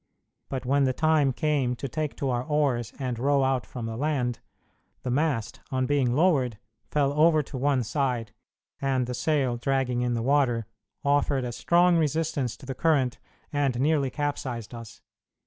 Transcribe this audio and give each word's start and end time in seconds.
But 0.49 0.65
when 0.65 0.85
the 0.85 0.93
time 0.93 1.31
came 1.31 1.75
to 1.75 1.87
take 1.87 2.15
to 2.17 2.31
our 2.31 2.43
oars 2.43 2.91
and 2.97 3.19
row 3.19 3.43
out 3.43 3.67
from 3.67 3.85
the 3.85 3.95
land, 3.95 4.39
the 5.03 5.11
mast, 5.11 5.59
on 5.69 5.85
being 5.85 6.15
lowered, 6.15 6.57
fell 6.89 7.13
over 7.13 7.43
to 7.43 7.55
one 7.55 7.83
side, 7.83 8.33
and 8.81 9.05
the 9.05 9.13
sail, 9.13 9.57
dragging 9.57 10.01
in 10.01 10.15
the 10.15 10.23
water, 10.23 10.65
offered 11.05 11.45
a 11.45 11.51
strong 11.51 11.97
resistance 11.97 12.57
to 12.57 12.65
the 12.65 12.73
current 12.73 13.19
and 13.53 13.79
nearly 13.79 14.09
capsized 14.09 14.73
us. 14.73 15.01